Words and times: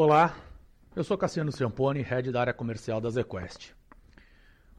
Olá, 0.00 0.36
eu 0.94 1.02
sou 1.02 1.18
Cassiano 1.18 1.50
Ciampone, 1.50 2.02
head 2.02 2.30
da 2.30 2.40
área 2.40 2.54
comercial 2.54 3.00
da 3.00 3.10
ZQuest. 3.10 3.74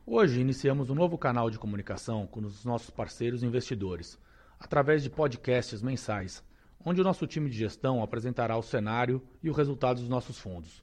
Hoje 0.05 0.39
iniciamos 0.39 0.89
um 0.89 0.95
novo 0.95 1.17
canal 1.17 1.49
de 1.49 1.59
comunicação 1.59 2.25
com 2.25 2.39
os 2.39 2.63
nossos 2.63 2.89
parceiros 2.89 3.43
investidores, 3.43 4.17
através 4.57 5.03
de 5.03 5.09
podcasts 5.09 5.81
mensais, 5.81 6.41
onde 6.85 7.01
o 7.01 7.03
nosso 7.03 7.27
time 7.27 7.49
de 7.49 7.57
gestão 7.57 8.01
apresentará 8.01 8.55
o 8.55 8.63
cenário 8.63 9.21
e 9.43 9.49
o 9.49 9.53
resultado 9.53 9.99
dos 9.99 10.07
nossos 10.07 10.39
fundos. 10.39 10.81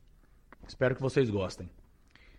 Espero 0.68 0.94
que 0.94 1.00
vocês 1.00 1.30
gostem. 1.30 1.70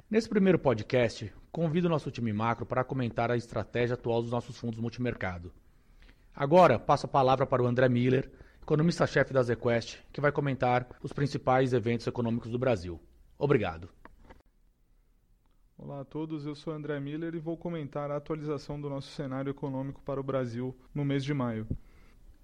Nesse 0.08 0.30
primeiro 0.30 0.60
podcast, 0.60 1.34
convido 1.52 1.88
o 1.88 1.90
nosso 1.90 2.12
time 2.12 2.32
macro 2.32 2.64
para 2.64 2.84
comentar 2.84 3.32
a 3.32 3.38
estratégia 3.38 3.96
atual 3.96 4.22
dos 4.22 4.30
nossos 4.30 4.56
fundos 4.56 4.80
multimercado. 4.80 5.52
Agora, 6.36 6.78
passo 6.78 7.08
a 7.08 7.10
palavra 7.10 7.48
para 7.48 7.64
o 7.64 7.66
André 7.66 7.90
Miller, 7.90 8.32
economista-chefe 8.68 9.32
da 9.32 9.42
ZQuest, 9.42 9.98
que 10.12 10.20
vai 10.20 10.30
comentar 10.30 10.86
os 11.02 11.14
principais 11.14 11.72
eventos 11.72 12.06
econômicos 12.06 12.52
do 12.52 12.60
Brasil. 12.60 13.00
Obrigado. 13.40 13.88
Olá 15.78 16.02
a 16.02 16.04
todos, 16.04 16.46
eu 16.46 16.54
sou 16.54 16.74
André 16.74 17.00
Miller 17.00 17.34
e 17.34 17.40
vou 17.40 17.56
comentar 17.56 18.12
a 18.12 18.18
atualização 18.18 18.82
do 18.82 18.90
nosso 18.90 19.10
cenário 19.12 19.50
econômico 19.50 20.02
para 20.02 20.20
o 20.20 20.24
Brasil 20.24 20.76
no 20.94 21.06
mês 21.06 21.24
de 21.24 21.34
maio. 21.34 21.66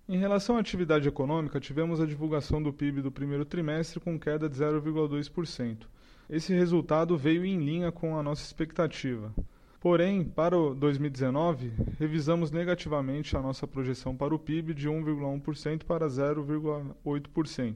Em 0.07 0.17
relação 0.17 0.55
à 0.55 0.61
atividade 0.61 1.09
econômica, 1.09 1.59
tivemos 1.59 1.99
a 1.99 2.05
divulgação 2.05 2.63
do 2.63 2.71
PIB 2.71 3.01
do 3.01 3.11
primeiro 3.11 3.43
trimestre 3.43 3.99
com 3.99 4.17
queda 4.17 4.47
de 4.47 4.55
0,2%. 4.55 5.87
Esse 6.29 6.53
resultado 6.53 7.17
veio 7.17 7.43
em 7.43 7.57
linha 7.57 7.91
com 7.91 8.17
a 8.17 8.23
nossa 8.23 8.45
expectativa. 8.45 9.33
Porém, 9.83 10.23
para 10.23 10.57
o 10.57 10.73
2019, 10.73 11.73
revisamos 11.99 12.51
negativamente 12.51 13.35
a 13.35 13.41
nossa 13.41 13.67
projeção 13.67 14.15
para 14.15 14.33
o 14.33 14.39
PIB 14.39 14.73
de 14.73 14.87
1,1% 14.87 15.83
para 15.83 16.07
0,8%, 16.07 17.75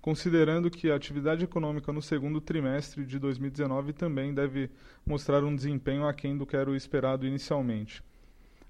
considerando 0.00 0.70
que 0.70 0.90
a 0.90 0.96
atividade 0.96 1.44
econômica 1.44 1.92
no 1.92 2.00
segundo 2.00 2.40
trimestre 2.40 3.04
de 3.04 3.18
2019 3.18 3.92
também 3.92 4.32
deve 4.32 4.70
mostrar 5.04 5.44
um 5.44 5.54
desempenho 5.54 6.08
aquém 6.08 6.34
do 6.34 6.46
que 6.46 6.56
era 6.56 6.70
o 6.70 6.74
esperado 6.74 7.26
inicialmente. 7.26 8.02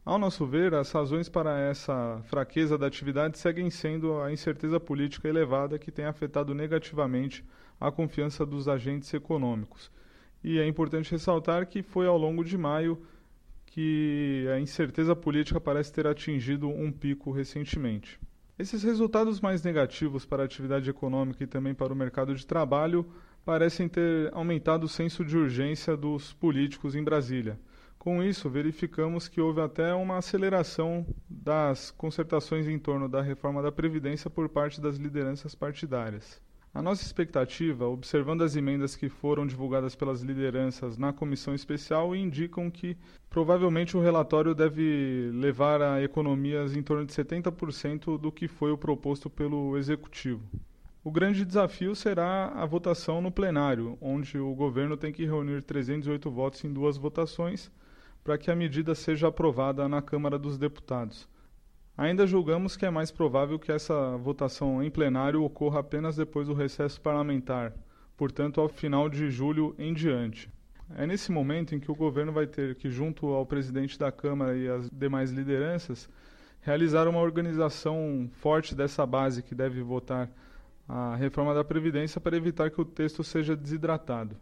Ao 0.04 0.18
nosso 0.18 0.44
ver, 0.44 0.74
as 0.74 0.90
razões 0.90 1.28
para 1.28 1.56
essa 1.56 2.20
fraqueza 2.24 2.76
da 2.76 2.88
atividade 2.88 3.38
seguem 3.38 3.70
sendo 3.70 4.20
a 4.20 4.32
incerteza 4.32 4.80
política 4.80 5.28
elevada 5.28 5.78
que 5.78 5.92
tem 5.92 6.06
afetado 6.06 6.52
negativamente 6.52 7.44
a 7.78 7.92
confiança 7.92 8.44
dos 8.44 8.66
agentes 8.66 9.14
econômicos 9.14 9.92
e 10.44 10.58
é 10.58 10.68
importante 10.68 11.10
ressaltar 11.10 11.66
que 11.66 11.82
foi 11.82 12.06
ao 12.06 12.18
longo 12.18 12.44
de 12.44 12.58
maio 12.58 13.02
que 13.64 14.46
a 14.54 14.60
incerteza 14.60 15.16
política 15.16 15.58
parece 15.58 15.90
ter 15.90 16.06
atingido 16.06 16.68
um 16.68 16.92
pico 16.92 17.32
recentemente. 17.32 18.20
Esses 18.58 18.84
resultados 18.84 19.40
mais 19.40 19.62
negativos 19.64 20.24
para 20.24 20.42
a 20.42 20.46
atividade 20.46 20.88
econômica 20.88 21.42
e 21.42 21.46
também 21.46 21.74
para 21.74 21.92
o 21.92 21.96
mercado 21.96 22.34
de 22.34 22.46
trabalho 22.46 23.04
parecem 23.44 23.88
ter 23.88 24.30
aumentado 24.32 24.84
o 24.84 24.88
senso 24.88 25.24
de 25.24 25.36
urgência 25.36 25.96
dos 25.96 26.34
políticos 26.34 26.94
em 26.94 27.02
Brasília. 27.02 27.58
Com 27.98 28.22
isso, 28.22 28.50
verificamos 28.50 29.28
que 29.28 29.40
houve 29.40 29.62
até 29.62 29.94
uma 29.94 30.18
aceleração 30.18 31.06
das 31.28 31.90
concertações 31.90 32.68
em 32.68 32.78
torno 32.78 33.08
da 33.08 33.22
reforma 33.22 33.62
da 33.62 33.72
Previdência 33.72 34.28
por 34.28 34.48
parte 34.48 34.78
das 34.78 34.96
lideranças 34.96 35.54
partidárias. 35.54 36.43
A 36.74 36.82
nossa 36.82 37.04
expectativa, 37.04 37.86
observando 37.86 38.42
as 38.42 38.56
emendas 38.56 38.96
que 38.96 39.08
foram 39.08 39.46
divulgadas 39.46 39.94
pelas 39.94 40.22
lideranças 40.22 40.98
na 40.98 41.12
comissão 41.12 41.54
especial, 41.54 42.16
indicam 42.16 42.68
que 42.68 42.96
provavelmente 43.30 43.96
o 43.96 44.00
relatório 44.00 44.56
deve 44.56 45.30
levar 45.34 45.80
a 45.80 46.02
economias 46.02 46.74
em 46.74 46.82
torno 46.82 47.06
de 47.06 47.12
70% 47.12 48.18
do 48.18 48.32
que 48.32 48.48
foi 48.48 48.72
o 48.72 48.76
proposto 48.76 49.30
pelo 49.30 49.78
executivo. 49.78 50.42
O 51.04 51.12
grande 51.12 51.44
desafio 51.44 51.94
será 51.94 52.48
a 52.48 52.66
votação 52.66 53.22
no 53.22 53.30
plenário, 53.30 53.96
onde 54.00 54.36
o 54.36 54.52
governo 54.52 54.96
tem 54.96 55.12
que 55.12 55.24
reunir 55.24 55.62
308 55.62 56.28
votos 56.28 56.64
em 56.64 56.72
duas 56.72 56.96
votações 56.96 57.70
para 58.24 58.36
que 58.36 58.50
a 58.50 58.56
medida 58.56 58.96
seja 58.96 59.28
aprovada 59.28 59.88
na 59.88 60.02
Câmara 60.02 60.36
dos 60.36 60.58
Deputados. 60.58 61.28
Ainda 61.96 62.26
julgamos 62.26 62.76
que 62.76 62.84
é 62.84 62.90
mais 62.90 63.12
provável 63.12 63.56
que 63.56 63.70
essa 63.70 64.16
votação 64.16 64.82
em 64.82 64.90
plenário 64.90 65.44
ocorra 65.44 65.78
apenas 65.78 66.16
depois 66.16 66.48
do 66.48 66.52
recesso 66.52 67.00
parlamentar, 67.00 67.72
portanto, 68.16 68.60
ao 68.60 68.68
final 68.68 69.08
de 69.08 69.30
julho 69.30 69.76
em 69.78 69.94
diante. 69.94 70.50
É 70.96 71.06
nesse 71.06 71.30
momento 71.30 71.72
em 71.72 71.78
que 71.78 71.92
o 71.92 71.94
governo 71.94 72.32
vai 72.32 72.48
ter 72.48 72.74
que, 72.74 72.90
junto 72.90 73.28
ao 73.28 73.46
presidente 73.46 73.96
da 73.96 74.10
Câmara 74.10 74.56
e 74.56 74.68
às 74.68 74.90
demais 74.90 75.30
lideranças, 75.30 76.08
realizar 76.62 77.06
uma 77.06 77.20
organização 77.20 78.28
forte 78.32 78.74
dessa 78.74 79.06
base 79.06 79.40
que 79.40 79.54
deve 79.54 79.80
votar 79.80 80.28
a 80.88 81.14
reforma 81.14 81.54
da 81.54 81.62
Previdência 81.62 82.20
para 82.20 82.36
evitar 82.36 82.70
que 82.70 82.80
o 82.80 82.84
texto 82.84 83.22
seja 83.22 83.54
desidratado. 83.54 84.36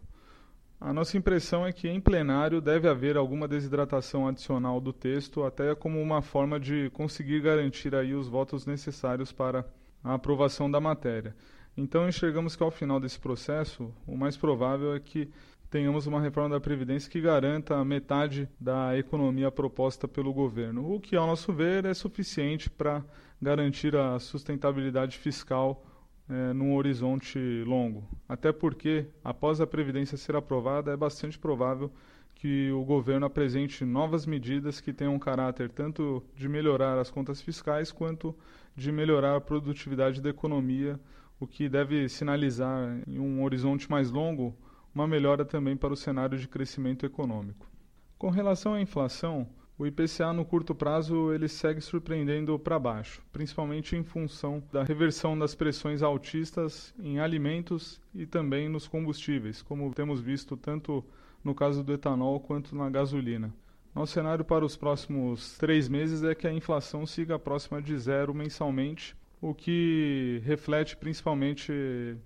A 0.85 0.91
nossa 0.91 1.17
impressão 1.17 1.65
é 1.65 1.71
que 1.71 1.87
em 1.87 2.01
plenário 2.01 2.59
deve 2.59 2.89
haver 2.89 3.15
alguma 3.15 3.47
desidratação 3.47 4.27
adicional 4.27 4.81
do 4.81 4.91
texto, 4.91 5.45
até 5.45 5.73
como 5.73 6.01
uma 6.01 6.21
forma 6.21 6.59
de 6.59 6.89
conseguir 6.89 7.39
garantir 7.39 7.95
aí 7.95 8.13
os 8.13 8.27
votos 8.27 8.65
necessários 8.65 9.31
para 9.31 9.65
a 10.03 10.15
aprovação 10.15 10.69
da 10.69 10.81
matéria. 10.81 11.33
Então 11.77 12.05
enxergamos 12.05 12.57
que 12.57 12.63
ao 12.63 12.69
final 12.69 12.99
desse 12.99 13.17
processo, 13.17 13.93
o 14.05 14.17
mais 14.17 14.35
provável 14.35 14.93
é 14.93 14.99
que 14.99 15.29
tenhamos 15.69 16.05
uma 16.05 16.19
reforma 16.19 16.49
da 16.49 16.59
Previdência 16.59 17.09
que 17.09 17.21
garanta 17.21 17.81
metade 17.85 18.49
da 18.59 18.97
economia 18.97 19.49
proposta 19.49 20.05
pelo 20.05 20.33
governo, 20.33 20.93
o 20.93 20.99
que, 20.99 21.15
ao 21.15 21.25
nosso 21.25 21.53
ver, 21.53 21.85
é 21.85 21.93
suficiente 21.93 22.69
para 22.69 23.01
garantir 23.41 23.95
a 23.95 24.19
sustentabilidade 24.19 25.17
fiscal 25.17 25.81
é, 26.29 26.53
num 26.53 26.75
horizonte 26.75 27.39
longo. 27.65 28.03
Até 28.27 28.51
porque, 28.51 29.07
após 29.23 29.59
a 29.59 29.67
Previdência 29.67 30.17
ser 30.17 30.35
aprovada, 30.35 30.91
é 30.91 30.97
bastante 30.97 31.37
provável 31.37 31.91
que 32.35 32.71
o 32.71 32.83
governo 32.83 33.25
apresente 33.25 33.85
novas 33.85 34.25
medidas 34.25 34.81
que 34.81 34.91
tenham 34.91 35.17
caráter 35.19 35.69
tanto 35.69 36.23
de 36.35 36.49
melhorar 36.49 36.97
as 36.97 37.09
contas 37.09 37.41
fiscais 37.41 37.91
quanto 37.91 38.35
de 38.75 38.91
melhorar 38.91 39.35
a 39.35 39.41
produtividade 39.41 40.21
da 40.21 40.29
economia, 40.29 40.99
o 41.39 41.47
que 41.47 41.69
deve 41.69 42.09
sinalizar, 42.09 43.01
em 43.07 43.19
um 43.19 43.43
horizonte 43.43 43.89
mais 43.89 44.09
longo, 44.09 44.55
uma 44.93 45.07
melhora 45.07 45.45
também 45.45 45.75
para 45.75 45.93
o 45.93 45.97
cenário 45.97 46.37
de 46.37 46.47
crescimento 46.47 47.05
econômico. 47.05 47.69
Com 48.17 48.29
relação 48.29 48.73
à 48.73 48.81
inflação, 48.81 49.47
o 49.77 49.87
IPCA 49.87 50.31
no 50.31 50.45
curto 50.45 50.75
prazo 50.75 51.33
ele 51.33 51.47
segue 51.47 51.81
surpreendendo 51.81 52.57
para 52.59 52.77
baixo, 52.77 53.21
principalmente 53.31 53.95
em 53.95 54.03
função 54.03 54.63
da 54.71 54.83
reversão 54.83 55.37
das 55.37 55.55
pressões 55.55 56.03
altistas 56.03 56.93
em 56.99 57.19
alimentos 57.19 57.99
e 58.13 58.25
também 58.25 58.69
nos 58.69 58.87
combustíveis, 58.87 59.61
como 59.61 59.93
temos 59.93 60.21
visto 60.21 60.55
tanto 60.55 61.03
no 61.43 61.55
caso 61.55 61.83
do 61.83 61.93
etanol 61.93 62.39
quanto 62.39 62.75
na 62.75 62.89
gasolina. 62.89 63.53
Nosso 63.95 64.13
cenário 64.13 64.45
para 64.45 64.65
os 64.65 64.75
próximos 64.75 65.57
três 65.57 65.87
meses 65.87 66.23
é 66.23 66.33
que 66.33 66.47
a 66.47 66.53
inflação 66.53 67.05
siga 67.05 67.37
próxima 67.37 67.81
de 67.81 67.97
zero 67.97 68.33
mensalmente, 68.33 69.15
o 69.41 69.53
que 69.53 70.41
reflete 70.45 70.95
principalmente 70.95 71.71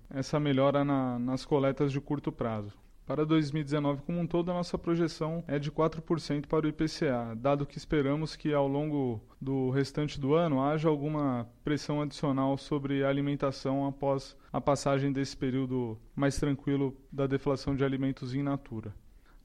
essa 0.08 0.38
melhora 0.38 0.84
na, 0.84 1.18
nas 1.18 1.44
coletas 1.44 1.90
de 1.90 2.00
curto 2.00 2.30
prazo. 2.30 2.72
Para 3.08 3.24
2019 3.24 4.02
como 4.02 4.20
um 4.20 4.26
todo, 4.26 4.50
a 4.50 4.54
nossa 4.54 4.76
projeção 4.76 5.42
é 5.48 5.58
de 5.58 5.72
4% 5.72 6.44
para 6.44 6.66
o 6.66 6.68
IPCA, 6.68 7.34
dado 7.34 7.64
que 7.64 7.78
esperamos 7.78 8.36
que 8.36 8.52
ao 8.52 8.68
longo 8.68 9.18
do 9.40 9.70
restante 9.70 10.20
do 10.20 10.34
ano 10.34 10.62
haja 10.62 10.90
alguma 10.90 11.48
pressão 11.64 12.02
adicional 12.02 12.58
sobre 12.58 13.02
a 13.02 13.08
alimentação 13.08 13.86
após 13.86 14.36
a 14.52 14.60
passagem 14.60 15.10
desse 15.10 15.34
período 15.34 15.98
mais 16.14 16.36
tranquilo 16.36 16.94
da 17.10 17.26
deflação 17.26 17.74
de 17.74 17.82
alimentos 17.82 18.34
in 18.34 18.42
natura. 18.42 18.94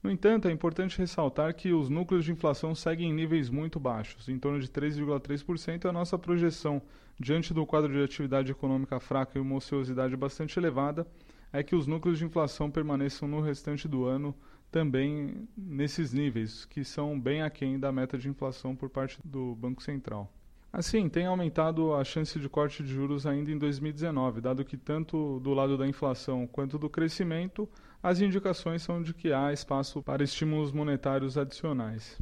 No 0.02 0.10
entanto, 0.10 0.46
é 0.46 0.52
importante 0.52 0.98
ressaltar 0.98 1.54
que 1.54 1.72
os 1.72 1.88
núcleos 1.88 2.26
de 2.26 2.32
inflação 2.32 2.74
seguem 2.74 3.08
em 3.08 3.14
níveis 3.14 3.48
muito 3.48 3.80
baixos, 3.80 4.28
em 4.28 4.38
torno 4.38 4.60
de 4.60 4.68
3,3%, 4.68 5.88
a 5.88 5.92
nossa 5.92 6.18
projeção, 6.18 6.82
diante 7.18 7.54
do 7.54 7.64
quadro 7.64 7.90
de 7.90 8.02
atividade 8.02 8.52
econômica 8.52 9.00
fraca 9.00 9.38
e 9.38 9.40
uma 9.40 9.56
ociosidade 9.56 10.14
bastante 10.18 10.58
elevada, 10.58 11.06
é 11.54 11.62
que 11.62 11.76
os 11.76 11.86
núcleos 11.86 12.18
de 12.18 12.24
inflação 12.24 12.68
permaneçam 12.68 13.28
no 13.28 13.40
restante 13.40 13.86
do 13.86 14.04
ano 14.04 14.34
também 14.72 15.48
nesses 15.56 16.12
níveis, 16.12 16.64
que 16.64 16.82
são 16.82 17.18
bem 17.18 17.42
aquém 17.42 17.78
da 17.78 17.92
meta 17.92 18.18
de 18.18 18.28
inflação 18.28 18.74
por 18.74 18.90
parte 18.90 19.20
do 19.24 19.54
Banco 19.54 19.80
Central. 19.80 20.28
Assim, 20.72 21.08
tem 21.08 21.26
aumentado 21.26 21.94
a 21.94 22.02
chance 22.02 22.40
de 22.40 22.48
corte 22.48 22.82
de 22.82 22.92
juros 22.92 23.24
ainda 23.24 23.52
em 23.52 23.56
2019, 23.56 24.40
dado 24.40 24.64
que 24.64 24.76
tanto 24.76 25.38
do 25.38 25.54
lado 25.54 25.78
da 25.78 25.86
inflação 25.86 26.44
quanto 26.44 26.76
do 26.76 26.90
crescimento, 26.90 27.68
as 28.02 28.20
indicações 28.20 28.82
são 28.82 29.00
de 29.00 29.14
que 29.14 29.32
há 29.32 29.52
espaço 29.52 30.02
para 30.02 30.24
estímulos 30.24 30.72
monetários 30.72 31.38
adicionais. 31.38 32.20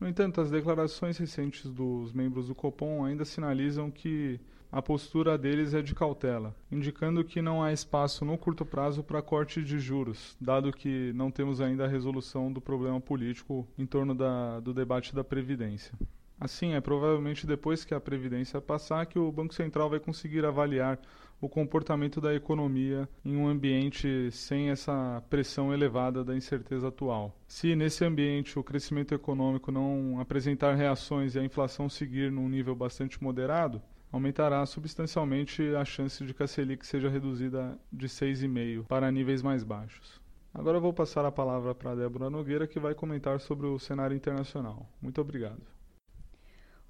No 0.00 0.08
entanto, 0.08 0.40
as 0.40 0.50
declarações 0.50 1.18
recentes 1.18 1.70
dos 1.70 2.14
membros 2.14 2.48
do 2.48 2.54
Copom 2.54 3.04
ainda 3.04 3.26
sinalizam 3.26 3.90
que 3.90 4.40
a 4.72 4.80
postura 4.80 5.36
deles 5.36 5.74
é 5.74 5.82
de 5.82 5.94
cautela, 5.94 6.56
indicando 6.70 7.22
que 7.22 7.42
não 7.42 7.62
há 7.62 7.74
espaço 7.74 8.24
no 8.24 8.38
curto 8.38 8.64
prazo 8.64 9.04
para 9.04 9.20
corte 9.20 9.62
de 9.62 9.78
juros, 9.78 10.34
dado 10.40 10.72
que 10.72 11.12
não 11.12 11.30
temos 11.30 11.60
ainda 11.60 11.84
a 11.84 11.88
resolução 11.88 12.50
do 12.50 12.58
problema 12.58 12.98
político 12.98 13.68
em 13.76 13.84
torno 13.84 14.14
da, 14.14 14.60
do 14.60 14.72
debate 14.72 15.14
da 15.14 15.22
Previdência. 15.22 15.92
Assim, 16.40 16.72
é 16.72 16.80
provavelmente 16.80 17.46
depois 17.46 17.84
que 17.84 17.92
a 17.92 18.00
Previdência 18.00 18.62
passar 18.62 19.04
que 19.04 19.18
o 19.18 19.30
Banco 19.30 19.54
Central 19.54 19.90
vai 19.90 20.00
conseguir 20.00 20.44
avaliar 20.44 20.98
o 21.38 21.48
comportamento 21.48 22.20
da 22.20 22.34
economia 22.34 23.08
em 23.24 23.36
um 23.36 23.48
ambiente 23.48 24.30
sem 24.30 24.70
essa 24.70 25.22
pressão 25.28 25.72
elevada 25.74 26.24
da 26.24 26.34
incerteza 26.34 26.88
atual. 26.88 27.36
Se 27.46 27.76
nesse 27.76 28.04
ambiente 28.04 28.58
o 28.58 28.62
crescimento 28.62 29.12
econômico 29.12 29.70
não 29.70 30.18
apresentar 30.18 30.74
reações 30.74 31.34
e 31.34 31.38
a 31.38 31.44
inflação 31.44 31.88
seguir 31.88 32.32
num 32.32 32.48
nível 32.48 32.74
bastante 32.74 33.22
moderado, 33.22 33.82
aumentará 34.12 34.64
substancialmente 34.66 35.74
a 35.74 35.84
chance 35.84 36.22
de 36.24 36.34
que 36.34 36.42
a 36.42 36.46
Selic 36.46 36.86
seja 36.86 37.08
reduzida 37.08 37.78
de 37.90 38.06
6,5 38.06 38.86
para 38.86 39.10
níveis 39.10 39.42
mais 39.42 39.64
baixos. 39.64 40.20
Agora 40.52 40.78
vou 40.78 40.92
passar 40.92 41.24
a 41.24 41.32
palavra 41.32 41.74
para 41.74 41.92
a 41.92 41.94
Débora 41.94 42.28
Nogueira, 42.28 42.66
que 42.66 42.78
vai 42.78 42.94
comentar 42.94 43.40
sobre 43.40 43.66
o 43.66 43.78
cenário 43.78 44.14
internacional. 44.14 44.86
Muito 45.00 45.18
obrigado. 45.18 45.62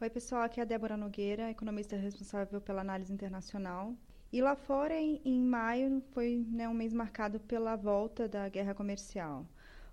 Oi, 0.00 0.10
pessoal, 0.10 0.42
aqui 0.42 0.58
é 0.58 0.64
a 0.64 0.66
Débora 0.66 0.96
Nogueira, 0.96 1.48
economista 1.48 1.94
responsável 1.94 2.60
pela 2.60 2.80
análise 2.80 3.12
internacional. 3.12 3.94
E 4.32 4.42
lá 4.42 4.56
fora, 4.56 4.94
em, 4.94 5.20
em 5.24 5.40
maio, 5.40 6.02
foi 6.10 6.44
né, 6.50 6.69
um 6.69 6.74
mês 6.74 6.92
marcado 6.92 7.38
pela 7.38 7.76
volta 7.76 8.26
da 8.26 8.48
guerra 8.48 8.74
comercial. 8.74 9.46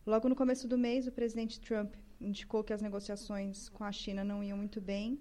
Logo 0.03 0.27
no 0.27 0.35
começo 0.35 0.67
do 0.67 0.79
mês, 0.79 1.05
o 1.05 1.11
presidente 1.11 1.61
Trump 1.61 1.93
indicou 2.19 2.63
que 2.63 2.73
as 2.73 2.81
negociações 2.81 3.69
com 3.69 3.83
a 3.83 3.91
China 3.91 4.23
não 4.23 4.43
iam 4.43 4.57
muito 4.57 4.81
bem. 4.81 5.19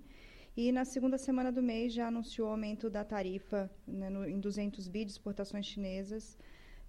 E 0.61 0.73
na 0.73 0.85
segunda 0.85 1.17
semana 1.17 1.53
do 1.53 1.63
mês 1.63 1.93
já 1.93 2.09
anunciou 2.09 2.49
aumento 2.49 2.91
da 2.91 3.05
tarifa 3.05 3.71
né, 3.87 4.11
no, 4.11 4.29
em 4.29 4.41
200 4.41 4.89
bi 4.89 5.05
de 5.05 5.13
exportações 5.13 5.65
chinesas 5.65 6.37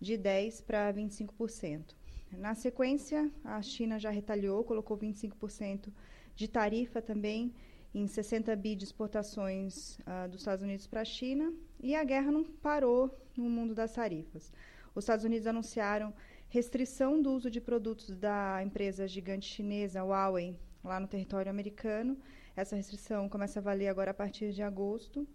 de 0.01 0.13
10% 0.13 0.63
para 0.63 0.91
25%. 0.91 1.93
Na 2.31 2.55
sequência, 2.55 3.31
a 3.43 3.61
China 3.61 3.99
já 3.99 4.09
retalhou, 4.09 4.63
colocou 4.63 4.97
25% 4.97 5.93
de 6.35 6.47
tarifa 6.47 6.99
também 6.99 7.53
em 7.93 8.07
60 8.07 8.55
bi 8.55 8.75
de 8.75 8.85
exportações 8.85 9.99
uh, 9.99 10.27
dos 10.27 10.41
Estados 10.41 10.63
Unidos 10.63 10.87
para 10.87 11.01
a 11.01 11.05
China 11.05 11.53
e 11.79 11.93
a 11.93 12.03
guerra 12.03 12.31
não 12.31 12.43
parou 12.43 13.15
no 13.37 13.47
mundo 13.47 13.75
das 13.75 13.93
tarifas. 13.93 14.51
Os 14.95 15.03
Estados 15.03 15.25
Unidos 15.25 15.45
anunciaram 15.45 16.11
restrição 16.47 17.21
do 17.21 17.31
uso 17.33 17.51
de 17.51 17.61
produtos 17.61 18.17
da 18.17 18.63
empresa 18.63 19.07
gigante 19.07 19.47
chinesa 19.47 20.01
Huawei 20.01 20.57
lá 20.83 20.99
no 20.99 21.07
território 21.07 21.51
americano. 21.51 22.17
Essa 22.59 22.75
restrição 22.75 23.29
começa 23.29 23.59
a 23.59 23.61
valer 23.61 23.87
agora 23.87 24.11
a 24.11 24.13
partir 24.13 24.51
de 24.51 24.61
agosto. 24.61 25.25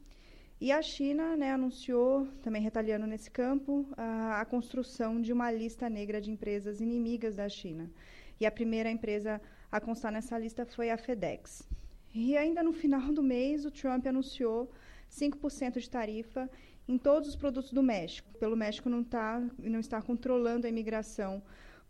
E 0.61 0.71
a 0.71 0.83
China 0.83 1.35
né, 1.39 1.53
anunciou, 1.53 2.29
também 2.43 2.61
retaliando 2.61 3.07
nesse 3.07 3.31
campo, 3.31 3.89
a, 3.97 4.43
a 4.43 4.45
construção 4.45 5.23
de 5.23 5.33
uma 5.33 5.51
lista 5.51 5.89
negra 5.89 6.21
de 6.21 6.31
empresas 6.31 6.83
inimigas 6.83 7.35
da 7.35 7.49
China. 7.49 7.91
E 8.39 8.45
a 8.45 8.51
primeira 8.51 8.91
empresa 8.91 9.41
a 9.73 9.81
constar 9.81 10.13
nessa 10.13 10.37
lista 10.37 10.67
foi 10.67 10.91
a 10.91 10.99
FedEx. 10.99 11.67
E 12.15 12.37
ainda 12.37 12.63
no 12.63 12.75
final 12.75 13.11
do 13.11 13.23
mês, 13.23 13.65
o 13.65 13.71
Trump 13.71 14.07
anunciou 14.07 14.71
5% 15.11 15.81
de 15.81 15.89
tarifa 15.89 16.51
em 16.87 16.99
todos 16.99 17.31
os 17.31 17.37
produtos 17.37 17.73
do 17.73 17.83
México, 17.83 18.29
pelo 18.39 18.55
México 18.55 18.91
não, 18.91 19.03
tá, 19.03 19.43
não 19.59 19.81
estar 19.81 20.03
controlando 20.03 20.67
a 20.67 20.71
imigração 20.71 21.43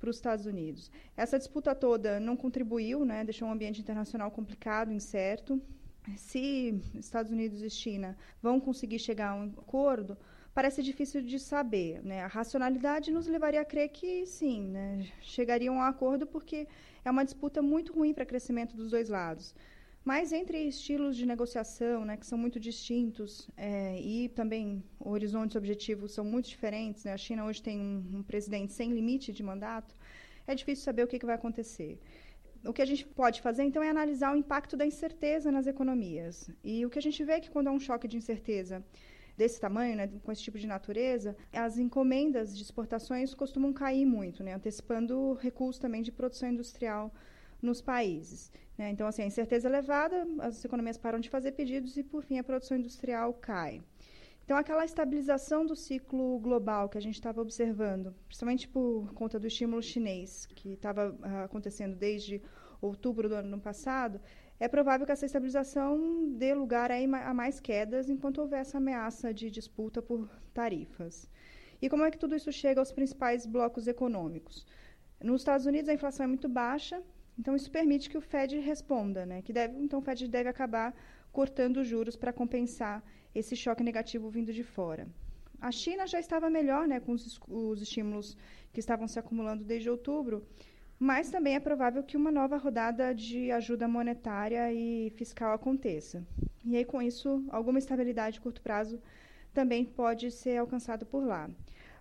para 0.05 0.11
os 0.11 0.17
Estados 0.17 0.45
Unidos. 0.45 0.91
Essa 1.17 1.39
disputa 1.39 1.75
toda 1.75 2.21
não 2.21 2.37
contribuiu, 2.37 3.07
né, 3.07 3.25
deixou 3.25 3.49
um 3.49 3.53
ambiente 3.53 3.81
internacional 3.81 4.31
complicado, 4.31 4.93
incerto. 4.93 5.61
Se 6.19 6.79
Estados 6.95 7.33
Unidos 7.33 7.63
e 7.63 7.71
China 7.71 8.15
vão 8.43 8.61
conseguir 8.61 8.99
chegar 8.99 9.31
a 9.31 9.35
um 9.35 9.45
acordo, 9.57 10.19
parece 10.53 10.83
difícil 10.83 11.23
de 11.23 11.39
saber. 11.39 12.03
Né? 12.03 12.21
A 12.21 12.27
racionalidade 12.27 13.11
nos 13.11 13.27
levaria 13.27 13.63
a 13.63 13.65
crer 13.65 13.89
que 13.89 14.27
sim, 14.27 14.61
né? 14.69 15.09
chegariam 15.23 15.81
a 15.81 15.87
um 15.87 15.89
acordo 15.89 16.27
porque 16.27 16.69
é 17.03 17.11
uma 17.11 17.25
disputa 17.25 17.63
muito 17.63 17.95
ruim 17.95 18.13
para 18.13 18.25
o 18.25 18.27
crescimento 18.27 18.77
dos 18.77 18.91
dois 18.91 19.09
lados. 19.09 19.55
Mas 20.05 20.33
entre 20.33 20.59
estilos 20.69 21.17
de 21.17 21.25
negociação, 21.25 22.05
né, 22.05 22.19
que 22.19 22.27
são 22.27 22.37
muito 22.37 22.61
distintos, 22.61 23.49
é, 23.57 23.99
e 23.99 24.29
também 24.29 24.85
horizontes 25.01 25.57
objetivos 25.57 26.13
são 26.13 26.25
muito 26.27 26.47
diferentes, 26.47 27.05
né, 27.05 27.15
a 27.15 27.17
China 27.17 27.47
hoje 27.47 27.63
tem 27.63 27.81
um, 27.81 28.19
um, 28.19 28.23
presidente 28.23 28.75
sem 28.75 28.93
limite 28.93 29.33
de 29.33 29.43
mandato, 29.43 29.97
é 30.47 30.55
difícil 30.55 30.85
saber 30.85 31.05
o 31.05 31.07
que, 31.07 31.19
que 31.19 31.25
vai 31.25 31.37
acontecer. 31.37 31.99
O 32.67 32.73
que 32.73 32.83
a 32.83 32.85
gente 32.85 33.07
pode 33.07 33.41
fazer, 33.41 33.63
então, 33.63 33.83
é 33.83 33.89
analisar 33.89 34.35
o 34.35 34.37
impacto 34.37 34.77
da 34.77 34.87
incerteza 34.87 35.51
nas 35.51 35.67
economias. 35.67 36.51
E 36.63 36.85
o 36.85 36.91
que 36.91 36.99
a 36.99 37.03
gente 37.03 37.23
vê 37.25 37.33
é 37.33 37.41
que 37.41 37.51
quando 37.51 37.69
há 37.69 37.73
um 37.73 37.81
choque 37.81 38.07
de 38.07 38.17
incerteza 38.19 38.85
desse 39.39 39.59
tamanho, 39.59 39.97
né, 39.97 40.11
com 40.23 40.31
esse 40.31 40.43
tipo 40.43 40.59
de 40.59 40.67
natureza, 40.67 41.35
as 41.53 41.79
encomendas 41.79 42.57
de 42.57 42.63
exportações 42.63 43.35
costumam 43.35 43.73
cair 43.73 44.05
muito, 44.05 44.43
né, 44.43 44.55
antecipando 44.55 45.33
recursos 45.35 45.81
também 45.81 46.03
de 46.03 46.13
produção 46.13 46.51
industrial 46.51 47.13
nos 47.65 47.81
países. 47.81 48.53
Né? 48.77 48.91
Então, 48.91 49.07
assim, 49.07 49.23
a 49.23 49.27
incerteza 49.27 49.69
elevada, 49.69 50.27
as 50.41 50.65
economias 50.65 50.99
param 50.99 51.19
de 51.19 51.31
fazer 51.31 51.53
pedidos 51.53 51.97
e, 51.97 52.03
por 52.03 52.23
fim, 52.23 52.39
a 52.39 52.45
produção 52.45 52.77
industrial 52.77 53.33
cai. 53.35 53.83
Então, 54.45 54.59
aquela 54.59 54.85
estabilização 54.85 55.65
do 55.65 55.75
ciclo 55.75 56.39
global 56.39 56.89
que 56.89 56.99
a 56.99 57.01
gente 57.01 57.15
estava 57.15 57.41
observando, 57.41 58.15
principalmente 58.27 58.69
por 58.69 59.13
conta 59.15 59.41
do 59.41 59.47
estímulo 59.47 59.83
chinês, 59.83 60.47
que 60.55 60.75
estava 60.75 61.13
uh, 61.13 61.45
acontecendo 61.45 61.97
desde 61.97 62.43
outubro 62.81 63.27
do 63.27 63.37
ano 63.37 63.59
passado, 63.59 64.21
é 64.61 64.69
provável 64.69 65.07
que 65.07 65.13
essa 65.13 65.25
estabilização 65.25 66.35
dê 66.37 66.55
lugar 66.55 66.91
a 66.93 67.35
mais 67.35 67.59
quedas 67.59 68.11
enquanto 68.11 68.39
houver 68.39 68.61
essa 68.61 68.77
ameaça 68.77 69.33
de 69.33 69.51
disputa 69.51 70.03
por 70.03 70.29
tarifas. 70.53 71.29
E 71.81 71.89
como 71.89 72.05
é 72.05 72.11
que 72.11 72.19
tudo 72.19 72.37
isso 72.37 72.53
chega 72.53 72.81
aos 72.81 72.93
principais 72.93 73.47
blocos 73.47 73.89
econômicos? 73.89 74.67
Nos 75.23 75.41
Estados 75.41 75.67
Unidos, 75.67 75.89
a 75.89 75.95
inflação 75.95 76.25
é 76.25 76.27
muito 76.27 76.49
baixa, 76.49 77.03
então, 77.39 77.57
isso 77.57 77.71
permite 77.71 78.09
que 78.09 78.17
o 78.17 78.21
Fed 78.21 78.59
responda, 78.59 79.27
né? 79.27 79.43
Que 79.43 79.53
deve, 79.53 79.79
então, 79.79 79.99
o 79.99 80.03
Fed 80.03 80.29
deve 80.29 80.49
acabar 80.49 80.95
cortando 81.33 81.79
os 81.79 81.89
juros 81.89 82.17
para 82.17 82.33
compensar 82.33 83.03
esse 83.35 83.57
choque 83.57 83.83
negativo 83.83 84.31
vindo 84.31 84.53
de 84.53 84.63
fora. 84.63 85.09
A 85.61 85.73
China 85.73 86.07
já 86.07 86.21
estava 86.21 86.49
melhor, 86.49 86.87
né, 86.87 87.01
com 87.01 87.13
os, 87.13 87.41
os 87.49 87.83
estímulos 87.83 88.37
que 88.73 88.81
estavam 88.81 89.09
se 89.09 89.19
acumulando 89.19 89.65
desde 89.65 89.91
outubro, 89.91 90.47
mas 90.99 91.31
também 91.31 91.57
é 91.57 91.61
provável 91.61 92.05
que 92.05 92.17
uma 92.17 92.31
nova 92.31 92.57
rodada 92.57 93.13
de 93.15 93.51
ajuda 93.51 93.89
monetária 93.89 94.73
e 94.73 95.11
fiscal 95.17 95.53
aconteça. 95.53 96.25
E 96.65 96.77
aí, 96.77 96.85
com 96.85 97.03
isso, 97.03 97.45
alguma 97.49 97.79
estabilidade 97.79 98.35
de 98.35 98.41
curto 98.41 98.63
prazo 98.63 99.01
também 99.53 99.85
pode 99.85 100.31
ser 100.31 100.59
alcançada 100.59 101.05
por 101.05 101.25
lá. 101.25 101.51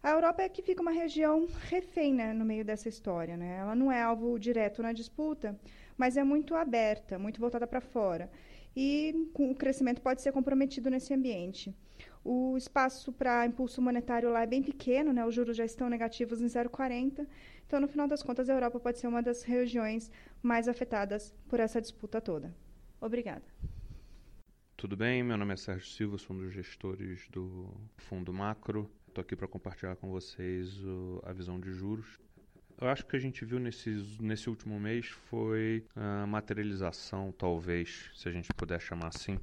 A 0.03 0.09
Europa 0.09 0.41
é 0.41 0.49
que 0.49 0.61
fica 0.61 0.81
uma 0.81 0.91
região 0.91 1.47
refém 1.69 2.13
né, 2.13 2.33
no 2.33 2.43
meio 2.43 2.65
dessa 2.65 2.89
história. 2.89 3.37
Né? 3.37 3.59
Ela 3.59 3.73
não 3.73 3.89
é 3.89 4.01
alvo 4.01 4.37
direto 4.37 4.83
na 4.83 4.91
disputa, 4.91 5.57
mas 5.97 6.17
é 6.17 6.23
muito 6.25 6.53
aberta, 6.55 7.17
muito 7.17 7.39
voltada 7.39 7.65
para 7.65 7.79
fora. 7.79 8.29
E 8.75 9.29
o 9.33 9.55
crescimento 9.55 10.01
pode 10.01 10.21
ser 10.21 10.33
comprometido 10.33 10.89
nesse 10.89 11.13
ambiente. 11.13 11.73
O 12.21 12.57
espaço 12.57 13.13
para 13.13 13.45
impulso 13.45 13.81
monetário 13.81 14.29
lá 14.29 14.41
é 14.41 14.45
bem 14.45 14.61
pequeno, 14.61 15.13
né? 15.13 15.25
os 15.25 15.33
juros 15.33 15.55
já 15.55 15.63
estão 15.63 15.89
negativos 15.89 16.41
em 16.41 16.47
0,40. 16.47 17.25
Então, 17.65 17.79
no 17.79 17.87
final 17.87 18.05
das 18.05 18.21
contas, 18.21 18.49
a 18.49 18.53
Europa 18.53 18.81
pode 18.81 18.99
ser 18.99 19.07
uma 19.07 19.23
das 19.23 19.43
regiões 19.43 20.11
mais 20.41 20.67
afetadas 20.67 21.33
por 21.47 21.61
essa 21.61 21.79
disputa 21.79 22.19
toda. 22.19 22.53
Obrigada. 22.99 23.45
Tudo 24.75 24.97
bem, 24.97 25.23
meu 25.23 25.37
nome 25.37 25.53
é 25.53 25.57
Sérgio 25.57 25.87
Silva, 25.87 26.17
sou 26.17 26.35
um 26.35 26.39
dos 26.39 26.53
gestores 26.53 27.25
do 27.29 27.69
Fundo 27.95 28.33
Macro. 28.33 28.91
Estou 29.13 29.21
aqui 29.21 29.35
para 29.35 29.47
compartilhar 29.47 29.95
com 29.95 30.09
vocês 30.09 30.83
o, 30.83 31.21
a 31.23 31.31
visão 31.31 31.59
de 31.59 31.71
juros. 31.71 32.19
Eu 32.81 32.87
acho 32.87 33.05
que 33.05 33.15
a 33.15 33.19
gente 33.19 33.45
viu 33.45 33.59
nesse 33.59 34.49
último 34.49 34.79
mês 34.79 35.05
foi 35.05 35.85
a 35.95 36.25
materialização, 36.25 37.31
talvez, 37.31 38.09
se 38.15 38.27
a 38.27 38.31
gente 38.31 38.51
puder 38.55 38.81
chamar 38.81 39.09
assim, 39.09 39.37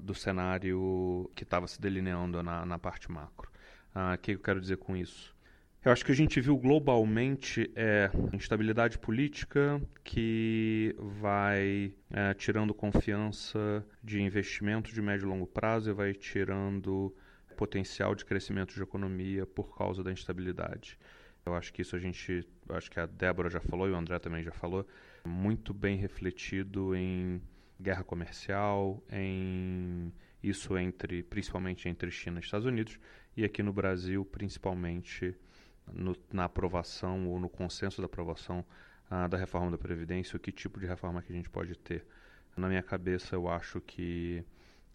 do 0.00 0.14
cenário 0.14 1.30
que 1.34 1.42
estava 1.42 1.66
se 1.66 1.78
delineando 1.78 2.42
na, 2.42 2.64
na 2.64 2.78
parte 2.78 3.12
macro. 3.12 3.50
Ah, 3.94 4.14
o 4.14 4.18
que 4.18 4.32
eu 4.32 4.38
quero 4.38 4.58
dizer 4.58 4.78
com 4.78 4.96
isso? 4.96 5.36
Eu 5.84 5.92
acho 5.92 6.02
que 6.02 6.12
a 6.12 6.14
gente 6.14 6.40
viu 6.40 6.56
globalmente 6.56 7.70
é 7.76 8.10
instabilidade 8.32 8.98
política 8.98 9.82
que 10.02 10.96
vai 10.98 11.92
é, 12.10 12.32
tirando 12.32 12.72
confiança 12.72 13.84
de 14.02 14.22
investimento 14.22 14.90
de 14.90 15.02
médio 15.02 15.26
e 15.26 15.28
longo 15.28 15.46
prazo 15.46 15.90
e 15.90 15.92
vai 15.92 16.14
tirando 16.14 17.14
potencial 17.60 18.14
de 18.14 18.24
crescimento 18.24 18.74
de 18.74 18.82
economia 18.82 19.44
por 19.44 19.76
causa 19.76 20.02
da 20.02 20.10
instabilidade. 20.10 20.98
Eu 21.44 21.54
acho 21.54 21.70
que 21.70 21.82
isso 21.82 21.94
a 21.94 21.98
gente, 21.98 22.48
acho 22.70 22.90
que 22.90 22.98
a 22.98 23.04
Débora 23.04 23.50
já 23.50 23.60
falou 23.60 23.86
e 23.86 23.90
o 23.90 23.96
André 23.96 24.18
também 24.18 24.42
já 24.42 24.50
falou, 24.50 24.88
muito 25.26 25.74
bem 25.74 25.98
refletido 25.98 26.96
em 26.96 27.42
guerra 27.78 28.02
comercial, 28.02 29.02
em 29.12 30.10
isso 30.42 30.78
entre, 30.78 31.22
principalmente 31.22 31.86
entre 31.86 32.10
China 32.10 32.40
e 32.40 32.42
Estados 32.42 32.66
Unidos, 32.66 32.98
e 33.36 33.44
aqui 33.44 33.62
no 33.62 33.74
Brasil, 33.74 34.24
principalmente 34.24 35.36
no, 35.92 36.16
na 36.32 36.44
aprovação 36.44 37.28
ou 37.28 37.38
no 37.38 37.50
consenso 37.50 38.00
da 38.00 38.06
aprovação 38.06 38.64
ah, 39.10 39.28
da 39.28 39.36
reforma 39.36 39.70
da 39.70 39.76
Previdência, 39.76 40.34
o 40.34 40.40
que 40.40 40.50
tipo 40.50 40.80
de 40.80 40.86
reforma 40.86 41.20
que 41.20 41.30
a 41.30 41.36
gente 41.36 41.50
pode 41.50 41.76
ter. 41.76 42.06
Na 42.56 42.68
minha 42.68 42.82
cabeça, 42.82 43.34
eu 43.34 43.48
acho 43.48 43.82
que 43.82 44.42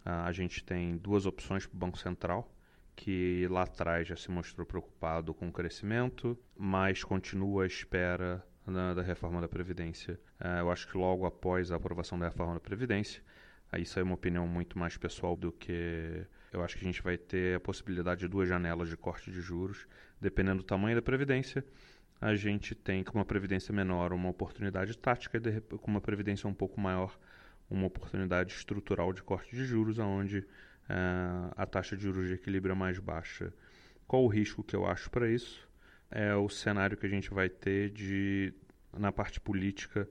ah, 0.03 0.25
a 0.25 0.31
gente 0.31 0.63
tem 0.63 0.97
duas 0.97 1.27
opções 1.27 1.67
para 1.67 1.75
o 1.75 1.79
Banco 1.79 1.99
Central 1.99 2.54
que 2.95 3.47
lá 3.49 3.63
atrás 3.63 4.07
já 4.07 4.15
se 4.15 4.31
mostrou 4.31 4.65
preocupado 4.65 5.33
com 5.33 5.49
o 5.49 5.51
crescimento, 5.51 6.37
mas 6.57 7.03
continua 7.03 7.63
à 7.63 7.67
espera 7.67 8.43
da, 8.65 8.93
da 8.93 9.01
reforma 9.01 9.41
da 9.41 9.47
Previdência. 9.47 10.19
Uh, 10.39 10.59
eu 10.59 10.71
acho 10.71 10.87
que 10.87 10.97
logo 10.97 11.25
após 11.25 11.71
a 11.71 11.75
aprovação 11.75 12.17
da 12.17 12.27
reforma 12.27 12.53
da 12.53 12.59
Previdência, 12.59 13.21
aí 13.71 13.83
isso 13.83 13.99
é 13.99 14.03
uma 14.03 14.15
opinião 14.15 14.47
muito 14.47 14.79
mais 14.79 14.97
pessoal 14.97 15.35
do 15.35 15.51
que. 15.51 16.25
Eu 16.51 16.63
acho 16.63 16.77
que 16.77 16.85
a 16.85 16.87
gente 16.87 17.01
vai 17.01 17.17
ter 17.17 17.57
a 17.57 17.59
possibilidade 17.59 18.21
de 18.21 18.27
duas 18.29 18.47
janelas 18.47 18.87
de 18.87 18.95
corte 18.95 19.29
de 19.29 19.41
juros, 19.41 19.85
dependendo 20.21 20.59
do 20.59 20.63
tamanho 20.63 20.95
da 20.95 21.01
Previdência. 21.01 21.65
A 22.21 22.33
gente 22.33 22.73
tem 22.73 23.03
com 23.03 23.17
uma 23.17 23.25
Previdência 23.25 23.73
menor 23.73 24.13
uma 24.13 24.29
oportunidade 24.29 24.97
tática 24.97 25.37
e 25.37 25.77
com 25.77 25.91
uma 25.91 25.99
Previdência 25.99 26.47
um 26.47 26.53
pouco 26.53 26.79
maior 26.79 27.17
uma 27.69 27.87
oportunidade 27.87 28.53
estrutural 28.53 29.11
de 29.11 29.21
corte 29.21 29.55
de 29.55 29.65
juros, 29.65 29.99
onde 29.99 30.45
uh, 30.89 31.53
a 31.55 31.65
taxa 31.65 31.95
de 31.95 32.03
juros 32.03 32.27
de 32.27 32.33
equilíbrio 32.33 32.73
é 32.73 32.75
mais 32.75 32.99
baixa. 32.99 33.53
Qual 34.07 34.23
o 34.23 34.27
risco 34.27 34.63
que 34.63 34.75
eu 34.75 34.85
acho 34.85 35.09
para 35.09 35.29
isso? 35.29 35.67
É 36.11 36.35
o 36.35 36.47
cenário 36.47 36.97
que 36.97 37.05
a 37.05 37.09
gente 37.09 37.33
vai 37.33 37.49
ter 37.49 37.89
de 37.89 38.53
na 38.97 39.11
parte 39.11 39.39
política 39.39 40.07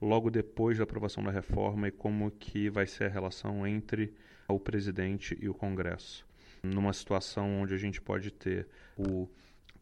logo 0.00 0.30
depois 0.30 0.78
da 0.78 0.84
aprovação 0.84 1.24
da 1.24 1.30
reforma 1.30 1.88
e 1.88 1.90
como 1.90 2.30
que 2.30 2.70
vai 2.70 2.86
ser 2.86 3.04
a 3.04 3.08
relação 3.08 3.66
entre 3.66 4.14
o 4.46 4.60
presidente 4.60 5.36
e 5.40 5.48
o 5.48 5.54
Congresso. 5.54 6.26
Numa 6.62 6.92
situação 6.92 7.60
onde 7.60 7.74
a 7.74 7.78
gente 7.78 8.00
pode 8.00 8.30
ter 8.30 8.68
o 8.96 9.28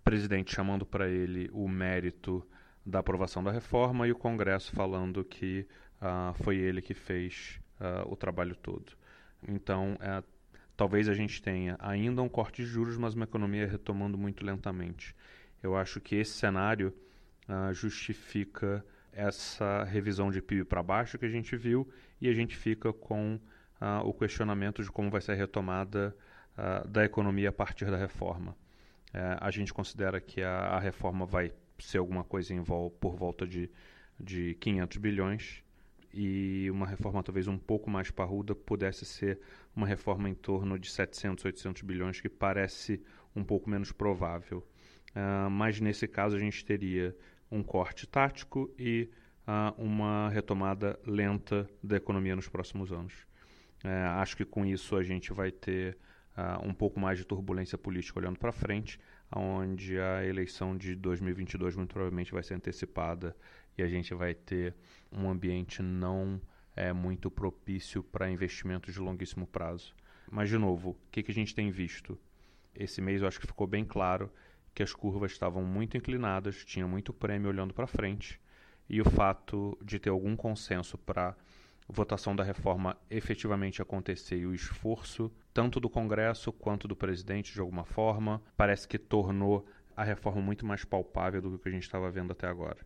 presidente 0.02 0.54
chamando 0.54 0.86
para 0.86 1.08
ele 1.08 1.50
o 1.52 1.68
mérito 1.68 2.46
da 2.84 3.00
aprovação 3.00 3.42
da 3.42 3.50
reforma 3.50 4.06
e 4.06 4.12
o 4.12 4.16
Congresso 4.16 4.72
falando 4.72 5.24
que 5.24 5.66
uh, 6.00 6.32
foi 6.42 6.56
ele 6.56 6.80
que 6.80 6.94
fez 6.94 7.60
uh, 7.80 8.10
o 8.10 8.16
trabalho 8.16 8.54
todo. 8.54 8.92
Então, 9.46 9.94
uh, 9.94 10.24
talvez 10.76 11.08
a 11.08 11.14
gente 11.14 11.40
tenha 11.42 11.76
ainda 11.78 12.22
um 12.22 12.28
corte 12.28 12.62
de 12.62 12.68
juros, 12.68 12.96
mas 12.96 13.14
uma 13.14 13.24
economia 13.24 13.66
retomando 13.66 14.18
muito 14.18 14.44
lentamente. 14.44 15.14
Eu 15.62 15.76
acho 15.76 16.00
que 16.00 16.16
esse 16.16 16.32
cenário 16.32 16.94
ah, 17.48 17.72
justifica 17.72 18.84
essa 19.12 19.84
revisão 19.84 20.30
de 20.30 20.42
PIB 20.42 20.64
para 20.64 20.82
baixo 20.82 21.18
que 21.18 21.24
a 21.24 21.30
gente 21.30 21.56
viu 21.56 21.88
e 22.20 22.28
a 22.28 22.34
gente 22.34 22.54
fica 22.56 22.92
com 22.92 23.40
o 24.04 24.12
questionamento 24.12 24.82
de 24.82 24.90
como 24.90 25.10
vai 25.10 25.20
ser 25.20 25.32
a 25.32 25.34
retomada 25.34 26.16
da 26.88 27.04
economia 27.04 27.50
a 27.50 27.52
partir 27.52 27.90
da 27.90 27.96
reforma. 27.96 28.56
Eh, 29.12 29.36
a 29.40 29.50
gente 29.50 29.72
considera 29.72 30.20
que 30.20 30.42
a, 30.42 30.52
a 30.52 30.78
reforma 30.78 31.24
vai 31.24 31.52
ser 31.78 31.98
alguma 31.98 32.24
coisa 32.24 32.54
em 32.54 32.60
vol 32.60 32.90
por 32.90 33.16
volta 33.16 33.46
de, 33.46 33.70
de 34.18 34.54
500 34.60 34.96
bilhões 34.98 35.62
e 36.16 36.70
uma 36.70 36.86
reforma 36.86 37.22
talvez 37.22 37.46
um 37.46 37.58
pouco 37.58 37.90
mais 37.90 38.10
parruda 38.10 38.54
pudesse 38.54 39.04
ser 39.04 39.38
uma 39.74 39.86
reforma 39.86 40.30
em 40.30 40.34
torno 40.34 40.78
de 40.78 40.90
700, 40.90 41.44
800 41.44 41.82
bilhões, 41.82 42.20
que 42.20 42.28
parece 42.28 43.02
um 43.34 43.44
pouco 43.44 43.68
menos 43.68 43.92
provável. 43.92 44.66
Uh, 45.10 45.50
mas 45.50 45.78
nesse 45.78 46.08
caso 46.08 46.34
a 46.34 46.38
gente 46.38 46.64
teria 46.64 47.14
um 47.50 47.62
corte 47.62 48.06
tático 48.06 48.72
e 48.78 49.10
uh, 49.46 49.82
uma 49.82 50.30
retomada 50.30 50.98
lenta 51.06 51.68
da 51.82 51.96
economia 51.96 52.34
nos 52.34 52.48
próximos 52.48 52.90
anos. 52.92 53.12
Uh, 53.84 54.08
acho 54.16 54.38
que 54.38 54.44
com 54.44 54.64
isso 54.64 54.96
a 54.96 55.02
gente 55.02 55.32
vai 55.32 55.50
ter 55.50 55.98
um 56.62 56.74
pouco 56.74 57.00
mais 57.00 57.16
de 57.16 57.24
turbulência 57.24 57.78
política 57.78 58.18
olhando 58.18 58.38
para 58.38 58.52
frente, 58.52 59.00
onde 59.34 59.98
a 59.98 60.24
eleição 60.24 60.76
de 60.76 60.94
2022 60.94 61.76
muito 61.76 61.92
provavelmente 61.92 62.32
vai 62.32 62.42
ser 62.42 62.54
antecipada 62.54 63.36
e 63.76 63.82
a 63.82 63.88
gente 63.88 64.14
vai 64.14 64.34
ter 64.34 64.74
um 65.10 65.28
ambiente 65.28 65.82
não 65.82 66.40
é, 66.74 66.92
muito 66.92 67.30
propício 67.30 68.02
para 68.02 68.30
investimentos 68.30 68.94
de 68.94 69.00
longuíssimo 69.00 69.46
prazo. 69.46 69.94
Mas, 70.30 70.48
de 70.48 70.58
novo, 70.58 70.90
o 70.90 70.96
que, 71.10 71.22
que 71.22 71.30
a 71.30 71.34
gente 71.34 71.54
tem 71.54 71.70
visto? 71.70 72.18
Esse 72.74 73.00
mês 73.00 73.22
eu 73.22 73.28
acho 73.28 73.40
que 73.40 73.46
ficou 73.46 73.66
bem 73.66 73.84
claro 73.84 74.30
que 74.74 74.82
as 74.82 74.92
curvas 74.92 75.32
estavam 75.32 75.64
muito 75.64 75.96
inclinadas, 75.96 76.64
tinha 76.64 76.86
muito 76.86 77.12
prêmio 77.12 77.48
olhando 77.48 77.72
para 77.72 77.86
frente, 77.86 78.38
e 78.88 79.00
o 79.00 79.10
fato 79.10 79.78
de 79.82 79.98
ter 79.98 80.10
algum 80.10 80.36
consenso 80.36 80.98
para 80.98 81.34
votação 81.88 82.36
da 82.36 82.44
reforma 82.44 82.96
efetivamente 83.10 83.80
acontecer 83.80 84.36
e 84.36 84.46
o 84.46 84.54
esforço 84.54 85.32
tanto 85.56 85.80
do 85.80 85.88
Congresso 85.88 86.52
quanto 86.52 86.86
do 86.86 86.94
presidente 86.94 87.54
de 87.54 87.60
alguma 87.60 87.86
forma 87.86 88.42
parece 88.58 88.86
que 88.86 88.98
tornou 88.98 89.66
a 89.96 90.04
reforma 90.04 90.42
muito 90.42 90.66
mais 90.66 90.84
palpável 90.84 91.40
do 91.40 91.58
que 91.58 91.66
a 91.66 91.72
gente 91.72 91.84
estava 91.84 92.10
vendo 92.10 92.30
até 92.32 92.46
agora. 92.46 92.76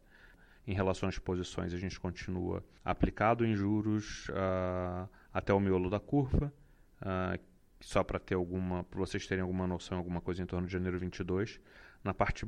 Em 0.64 0.72
relação 0.72 1.08
às 1.08 1.18
posições, 1.18 1.74
a 1.74 1.78
gente 1.78 1.98
continua 1.98 2.62
aplicado 2.84 3.44
em 3.44 3.56
juros 3.56 4.28
uh, 4.28 5.08
até 5.34 5.52
o 5.52 5.58
miolo 5.58 5.90
da 5.90 5.98
curva, 5.98 6.54
uh, 7.02 7.40
só 7.80 8.04
para 8.04 8.20
ter 8.20 8.36
alguma, 8.36 8.84
para 8.84 9.00
vocês 9.00 9.26
terem 9.26 9.42
alguma 9.42 9.66
noção, 9.66 9.98
alguma 9.98 10.20
coisa 10.20 10.40
em 10.40 10.46
torno 10.46 10.68
de 10.68 10.72
janeiro 10.72 10.96
22. 10.96 11.58
Na 12.04 12.14
parte 12.14 12.46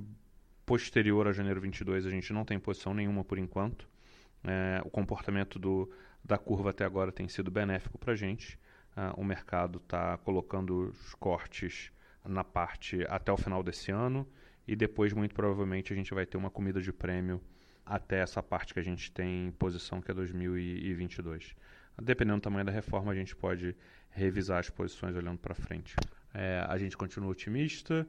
posterior 0.64 1.26
a 1.26 1.32
janeiro 1.32 1.60
22, 1.60 2.06
a 2.06 2.10
gente 2.10 2.32
não 2.32 2.44
tem 2.44 2.60
posição 2.60 2.94
nenhuma 2.94 3.24
por 3.24 3.38
enquanto. 3.38 3.88
É, 4.44 4.80
o 4.84 4.90
comportamento 4.90 5.58
do, 5.58 5.90
da 6.24 6.38
curva 6.38 6.70
até 6.70 6.84
agora 6.84 7.10
tem 7.10 7.26
sido 7.26 7.50
benéfico 7.50 7.98
para 7.98 8.12
a 8.12 8.16
gente. 8.16 8.56
Uh, 8.96 9.20
o 9.20 9.24
mercado 9.24 9.78
está 9.78 10.18
colocando 10.18 10.90
os 10.90 11.14
cortes 11.14 11.90
na 12.24 12.44
parte 12.44 13.04
até 13.08 13.32
o 13.32 13.36
final 13.36 13.62
desse 13.62 13.90
ano 13.90 14.28
e 14.66 14.76
depois, 14.76 15.12
muito 15.12 15.34
provavelmente, 15.34 15.92
a 15.92 15.96
gente 15.96 16.14
vai 16.14 16.26
ter 16.26 16.36
uma 16.36 16.50
comida 16.50 16.80
de 16.80 16.92
prêmio 16.92 17.40
até 17.84 18.20
essa 18.20 18.42
parte 18.42 18.72
que 18.72 18.80
a 18.80 18.82
gente 18.82 19.10
tem 19.10 19.48
em 19.48 19.50
posição, 19.50 20.00
que 20.00 20.10
é 20.10 20.14
2022. 20.14 21.54
Dependendo 22.00 22.38
do 22.38 22.42
tamanho 22.42 22.64
da 22.64 22.72
reforma, 22.72 23.12
a 23.12 23.14
gente 23.14 23.34
pode 23.34 23.76
revisar 24.10 24.60
as 24.60 24.70
posições 24.70 25.16
olhando 25.16 25.38
para 25.38 25.54
frente. 25.54 25.94
É, 26.32 26.64
a 26.66 26.78
gente 26.78 26.96
continua 26.96 27.30
otimista, 27.30 28.06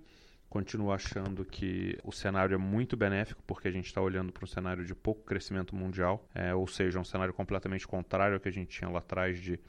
continua 0.47 0.95
achando 0.95 1.43
que 1.43 1.97
o 2.03 2.11
cenário 2.11 2.53
é 2.53 2.57
muito 2.57 2.95
benéfico, 2.95 3.41
porque 3.47 3.67
a 3.67 3.71
gente 3.71 3.87
está 3.87 4.01
olhando 4.01 4.31
para 4.31 4.43
um 4.43 4.47
cenário 4.47 4.85
de 4.85 4.93
pouco 4.93 5.23
crescimento 5.23 5.75
mundial, 5.75 6.29
é, 6.33 6.53
ou 6.53 6.67
seja, 6.67 6.99
um 6.99 7.03
cenário 7.03 7.33
completamente 7.33 7.87
contrário 7.87 8.35
ao 8.35 8.39
que 8.39 8.47
a 8.47 8.51
gente 8.51 8.77
tinha 8.77 8.89
lá 8.89 8.99
atrás 8.99 9.39
de 9.39 9.59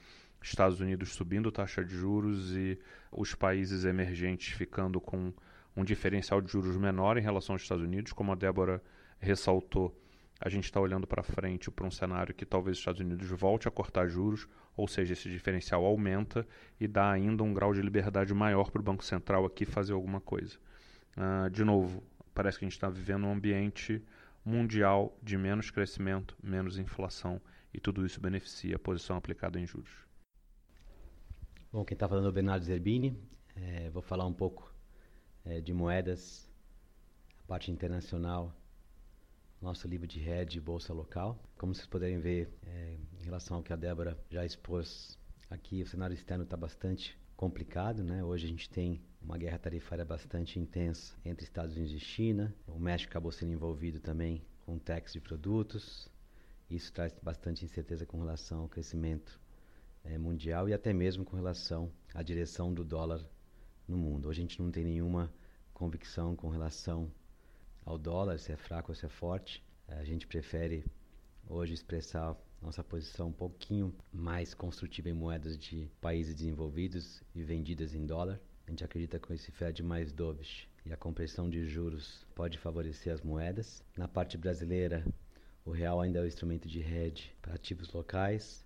Estados 0.48 0.80
Unidos 0.80 1.10
subindo 1.14 1.50
taxa 1.50 1.84
de 1.84 1.94
juros 1.94 2.54
e 2.56 2.78
os 3.10 3.34
países 3.34 3.84
emergentes 3.84 4.52
ficando 4.54 5.00
com 5.00 5.32
um 5.76 5.84
diferencial 5.84 6.40
de 6.40 6.50
juros 6.50 6.76
menor 6.76 7.16
em 7.18 7.22
relação 7.22 7.54
aos 7.54 7.62
Estados 7.62 7.84
Unidos, 7.84 8.12
como 8.12 8.32
a 8.32 8.34
Débora 8.34 8.82
ressaltou, 9.18 9.98
a 10.40 10.48
gente 10.48 10.64
está 10.64 10.80
olhando 10.80 11.06
para 11.06 11.22
frente 11.22 11.70
para 11.70 11.86
um 11.86 11.90
cenário 11.90 12.34
que 12.34 12.44
talvez 12.44 12.76
os 12.76 12.80
Estados 12.80 13.00
Unidos 13.00 13.28
volte 13.30 13.66
a 13.68 13.70
cortar 13.70 14.08
juros, 14.08 14.46
ou 14.76 14.86
seja, 14.86 15.12
esse 15.12 15.30
diferencial 15.30 15.84
aumenta 15.84 16.46
e 16.78 16.86
dá 16.86 17.10
ainda 17.10 17.42
um 17.42 17.54
grau 17.54 17.72
de 17.72 17.80
liberdade 17.80 18.34
maior 18.34 18.70
para 18.70 18.80
o 18.80 18.84
Banco 18.84 19.04
Central 19.04 19.46
aqui 19.46 19.64
fazer 19.64 19.92
alguma 19.92 20.20
coisa. 20.20 20.58
Uh, 21.16 21.48
de 21.48 21.64
novo, 21.64 22.02
parece 22.34 22.58
que 22.58 22.64
a 22.64 22.68
gente 22.68 22.76
está 22.76 22.88
vivendo 22.90 23.24
um 23.24 23.32
ambiente 23.32 24.02
mundial 24.44 25.16
de 25.22 25.38
menos 25.38 25.70
crescimento, 25.70 26.36
menos 26.42 26.78
inflação 26.78 27.40
e 27.72 27.80
tudo 27.80 28.04
isso 28.04 28.20
beneficia 28.20 28.76
a 28.76 28.78
posição 28.78 29.16
aplicada 29.16 29.58
em 29.58 29.66
juros. 29.66 30.03
Bom, 31.74 31.84
quem 31.84 31.96
está 31.96 32.08
falando 32.08 32.26
é 32.26 32.28
o 32.28 32.32
Bernardo 32.32 32.64
Zerbini. 32.64 33.18
É, 33.56 33.90
vou 33.90 34.00
falar 34.00 34.24
um 34.24 34.32
pouco 34.32 34.72
é, 35.44 35.60
de 35.60 35.72
moedas, 35.72 36.48
a 37.42 37.46
parte 37.48 37.68
internacional 37.68 38.54
nosso 39.60 39.88
livro 39.88 40.06
de 40.06 40.20
rede 40.20 40.60
Bolsa 40.60 40.92
Local. 40.92 41.36
Como 41.58 41.74
vocês 41.74 41.88
puderem 41.88 42.20
ver, 42.20 42.48
é, 42.64 42.96
em 43.18 43.24
relação 43.24 43.56
ao 43.56 43.62
que 43.64 43.72
a 43.72 43.76
Débora 43.76 44.16
já 44.30 44.46
expôs 44.46 45.18
aqui, 45.50 45.82
o 45.82 45.86
cenário 45.88 46.14
externo 46.14 46.44
está 46.44 46.56
bastante 46.56 47.18
complicado, 47.36 48.04
né? 48.04 48.22
Hoje 48.22 48.46
a 48.46 48.50
gente 48.50 48.70
tem 48.70 49.02
uma 49.20 49.36
guerra 49.36 49.58
tarifária 49.58 50.04
bastante 50.04 50.60
intensa 50.60 51.16
entre 51.24 51.42
Estados 51.42 51.74
Unidos 51.74 51.92
e 51.92 51.98
China. 51.98 52.54
O 52.68 52.78
México 52.78 53.10
acabou 53.10 53.32
sendo 53.32 53.50
envolvido 53.50 53.98
também 53.98 54.44
com 54.64 54.78
tax 54.78 55.12
de 55.12 55.20
produtos. 55.20 56.08
Isso 56.70 56.92
traz 56.92 57.12
bastante 57.20 57.64
incerteza 57.64 58.06
com 58.06 58.20
relação 58.20 58.60
ao 58.60 58.68
crescimento 58.68 59.42
é, 60.04 60.18
mundial 60.18 60.68
e 60.68 60.74
até 60.74 60.92
mesmo 60.92 61.24
com 61.24 61.34
relação 61.34 61.90
à 62.12 62.22
direção 62.22 62.72
do 62.72 62.84
dólar 62.84 63.26
no 63.88 63.96
mundo. 63.96 64.28
Hoje 64.28 64.40
a 64.40 64.42
gente 64.42 64.62
não 64.62 64.70
tem 64.70 64.84
nenhuma 64.84 65.32
convicção 65.72 66.36
com 66.36 66.48
relação 66.48 67.10
ao 67.84 67.98
dólar, 67.98 68.38
se 68.38 68.52
é 68.52 68.56
fraco 68.56 68.92
ou 68.92 68.94
se 68.94 69.06
é 69.06 69.08
forte. 69.08 69.64
A 69.88 70.04
gente 70.04 70.26
prefere 70.26 70.84
hoje 71.48 71.74
expressar 71.74 72.36
nossa 72.62 72.82
posição 72.82 73.28
um 73.28 73.32
pouquinho 73.32 73.94
mais 74.12 74.54
construtiva 74.54 75.10
em 75.10 75.12
moedas 75.12 75.58
de 75.58 75.90
países 76.00 76.34
desenvolvidos 76.34 77.22
e 77.34 77.42
vendidas 77.42 77.94
em 77.94 78.06
dólar. 78.06 78.40
A 78.66 78.70
gente 78.70 78.84
acredita 78.84 79.18
que 79.18 79.32
esse 79.34 79.50
Fed 79.50 79.82
mais 79.82 80.12
dovish 80.12 80.66
e 80.86 80.92
a 80.92 80.96
compressão 80.96 81.50
de 81.50 81.66
juros 81.66 82.26
pode 82.34 82.58
favorecer 82.58 83.12
as 83.12 83.20
moedas. 83.20 83.82
Na 83.96 84.08
parte 84.08 84.38
brasileira, 84.38 85.04
o 85.64 85.70
real 85.70 86.00
ainda 86.00 86.20
é 86.20 86.22
o 86.22 86.26
instrumento 86.26 86.66
de 86.66 86.80
hedge 86.80 87.34
para 87.42 87.54
ativos 87.54 87.92
locais 87.92 88.64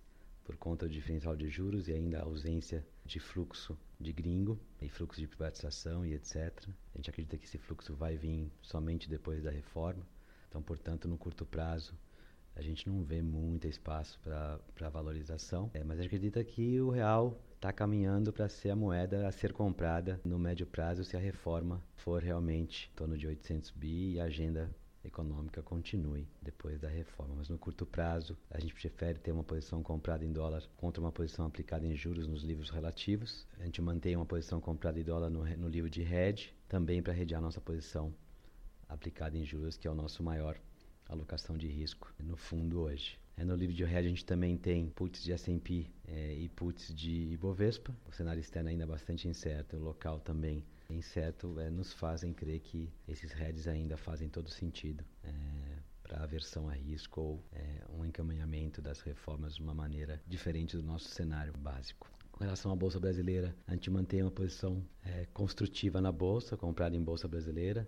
por 0.49 0.57
conta 0.57 0.87
do 0.87 0.91
diferencial 0.91 1.35
de 1.35 1.47
juros 1.47 1.87
e 1.87 1.93
ainda 1.93 2.17
a 2.17 2.23
ausência 2.23 2.83
de 3.05 3.19
fluxo 3.19 3.77
de 3.99 4.11
gringo 4.11 4.59
e 4.81 4.89
fluxo 4.89 5.21
de 5.21 5.27
privatização 5.27 6.03
e 6.03 6.15
etc. 6.15 6.51
A 6.91 6.97
gente 6.97 7.07
acredita 7.11 7.37
que 7.37 7.45
esse 7.45 7.59
fluxo 7.59 7.93
vai 7.93 8.17
vir 8.17 8.51
somente 8.59 9.07
depois 9.07 9.43
da 9.43 9.51
reforma. 9.51 10.01
Então, 10.47 10.59
portanto, 10.59 11.07
no 11.07 11.19
curto 11.19 11.45
prazo, 11.45 11.93
a 12.55 12.63
gente 12.63 12.89
não 12.89 13.03
vê 13.03 13.21
muito 13.21 13.67
espaço 13.67 14.19
para 14.23 14.89
valorização. 14.89 15.69
É, 15.71 15.83
mas 15.83 15.99
acredita 15.99 16.43
que 16.43 16.81
o 16.81 16.89
real 16.89 17.39
está 17.53 17.71
caminhando 17.71 18.33
para 18.33 18.49
ser 18.49 18.71
a 18.71 18.75
moeda 18.75 19.27
a 19.27 19.31
ser 19.31 19.53
comprada 19.53 20.19
no 20.25 20.39
médio 20.39 20.65
prazo 20.65 21.03
se 21.03 21.15
a 21.15 21.19
reforma 21.19 21.79
for 21.95 22.23
realmente 22.23 22.89
em 22.91 22.95
torno 22.95 23.15
de 23.15 23.27
800 23.27 23.69
bi 23.69 24.13
e 24.13 24.19
a 24.19 24.23
agenda 24.23 24.75
econômica 25.09 25.61
continue 25.61 26.27
depois 26.41 26.79
da 26.79 26.87
reforma. 26.87 27.35
Mas 27.35 27.49
no 27.49 27.57
curto 27.57 27.85
prazo, 27.85 28.37
a 28.49 28.59
gente 28.59 28.73
prefere 28.73 29.19
ter 29.19 29.31
uma 29.31 29.43
posição 29.43 29.83
comprada 29.83 30.23
em 30.23 30.31
dólar 30.31 30.63
contra 30.77 31.01
uma 31.01 31.11
posição 31.11 31.45
aplicada 31.45 31.85
em 31.85 31.95
juros 31.95 32.27
nos 32.27 32.43
livros 32.43 32.69
relativos. 32.69 33.45
A 33.59 33.65
gente 33.65 33.81
mantém 33.81 34.15
uma 34.15 34.25
posição 34.25 34.61
comprada 34.61 34.99
em 34.99 35.03
dólar 35.03 35.29
no, 35.29 35.43
no 35.57 35.67
livro 35.67 35.89
de 35.89 36.01
hedge, 36.01 36.53
também 36.67 37.03
para 37.03 37.13
redear 37.13 37.41
nossa 37.41 37.59
posição 37.59 38.13
aplicada 38.87 39.37
em 39.37 39.43
juros, 39.43 39.77
que 39.77 39.87
é 39.87 39.91
o 39.91 39.95
nosso 39.95 40.23
maior 40.23 40.59
alocação 41.07 41.57
de 41.57 41.67
risco 41.67 42.13
no 42.19 42.37
fundo 42.37 42.79
hoje. 42.79 43.19
É, 43.35 43.43
no 43.43 43.55
livro 43.55 43.75
de 43.75 43.83
hedge 43.83 43.95
a 43.97 44.01
gente 44.03 44.25
também 44.25 44.57
tem 44.57 44.89
puts 44.89 45.23
de 45.23 45.31
S&P 45.31 45.87
é, 46.07 46.33
e 46.33 46.49
puts 46.49 46.93
de 46.93 47.33
Ibovespa. 47.33 47.95
O 48.07 48.11
cenário 48.11 48.39
externo 48.39 48.69
ainda 48.69 48.83
é 48.83 48.87
bastante 48.87 49.27
incerto, 49.27 49.77
o 49.77 49.79
local 49.79 50.19
também 50.19 50.63
incerto, 50.89 51.59
é, 51.59 51.69
nos 51.69 51.93
fazem 51.93 52.33
crer 52.33 52.59
que 52.59 52.91
esses 53.07 53.31
hedges 53.39 53.67
ainda 53.67 53.95
fazem 53.97 54.27
todo 54.27 54.49
sentido 54.49 55.03
é, 55.23 55.31
para 56.01 56.23
aversão 56.23 56.67
a 56.67 56.73
risco 56.73 57.21
ou 57.21 57.43
é, 57.51 57.85
um 57.89 58.03
encaminhamento 58.03 58.81
das 58.81 58.99
reformas 59.01 59.55
de 59.55 59.61
uma 59.61 59.73
maneira 59.73 60.21
diferente 60.27 60.75
do 60.75 60.83
nosso 60.83 61.07
cenário 61.09 61.53
básico. 61.57 62.09
Com 62.31 62.43
relação 62.43 62.71
à 62.71 62.75
Bolsa 62.75 62.99
Brasileira, 62.99 63.55
a 63.67 63.73
gente 63.73 63.91
mantém 63.91 64.21
uma 64.21 64.31
posição 64.31 64.83
é, 65.03 65.25
construtiva 65.33 65.99
na 65.99 66.11
Bolsa, 66.11 66.55
comprada 66.55 66.95
em 66.95 67.03
Bolsa 67.03 67.27
Brasileira. 67.27 67.87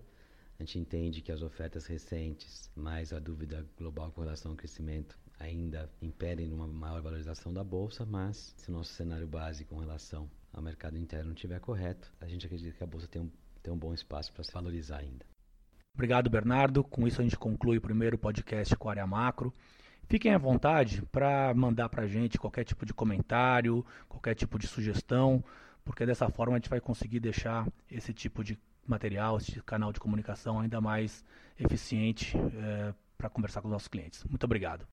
A 0.60 0.64
gente 0.64 0.78
entende 0.78 1.22
que 1.22 1.32
as 1.32 1.42
ofertas 1.42 1.88
recentes, 1.88 2.70
mais 2.76 3.14
a 3.14 3.20
dúvida 3.20 3.66
global 3.78 4.12
com 4.12 4.22
relação 4.22 4.52
ao 4.52 4.58
crescimento, 4.58 5.18
ainda 5.42 5.90
impedem 6.02 6.52
uma 6.54 6.68
maior 6.68 7.02
valorização 7.02 7.54
da 7.54 7.64
Bolsa, 7.64 8.06
mas 8.06 8.54
se 8.58 8.70
o 8.70 8.74
nosso 8.74 8.94
cenário 8.94 9.28
básico 9.28 9.74
com 9.74 9.82
relação 9.82 10.30
ao 10.54 10.62
mercado 10.62 10.98
interno 10.98 11.34
estiver 11.34 11.60
correto, 11.60 12.12
a 12.20 12.28
gente 12.28 12.46
acredita 12.46 12.78
que 12.78 12.84
a 12.84 12.88
Bolsa 12.88 13.08
tem 13.08 13.22
um, 13.22 13.30
tem 13.62 13.74
um 13.74 13.78
bom 13.78 13.94
espaço 13.94 14.32
para 14.32 14.44
se 14.44 14.52
valorizar 14.52 14.98
ainda. 14.98 15.26
Obrigado, 15.94 16.30
Bernardo. 16.30 16.84
Com 16.84 17.08
isso 17.08 17.20
a 17.20 17.24
gente 17.24 17.38
conclui 17.38 17.78
o 17.78 17.82
primeiro 17.82 18.18
podcast 18.18 18.76
com 18.76 18.88
a 18.88 18.92
área 18.92 19.08
macro. 19.08 19.54
Fiquem 20.08 20.34
à 20.34 20.38
vontade 20.38 21.02
para 21.12 21.54
mandar 21.54 21.90
para 21.90 22.04
a 22.04 22.08
gente 22.08 22.38
qualquer 22.38 22.64
tipo 22.64 22.86
de 22.86 22.94
comentário, 22.94 23.86
qualquer 24.08 24.36
tipo 24.36 24.60
de 24.60 24.68
sugestão, 24.68 25.44
porque 25.84 26.06
dessa 26.06 26.30
forma 26.30 26.56
a 26.56 26.60
gente 26.60 26.70
vai 26.70 26.82
conseguir 26.82 27.20
deixar 27.20 27.68
esse 27.90 28.14
tipo 28.14 28.44
de 28.44 28.58
material, 28.86 29.38
esse 29.38 29.62
canal 29.62 29.94
de 29.94 30.00
comunicação 30.00 30.60
ainda 30.60 30.82
mais 30.82 31.24
eficiente 31.58 32.36
é, 32.38 32.94
para 33.18 33.30
conversar 33.30 33.62
com 33.62 33.68
os 33.68 33.72
nossos 33.72 33.88
clientes. 33.88 34.24
Muito 34.26 34.44
obrigado. 34.44 34.86